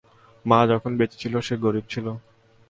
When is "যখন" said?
0.67-0.91